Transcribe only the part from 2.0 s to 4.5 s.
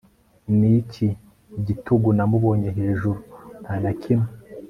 namubonye hejuru Nta na kimwe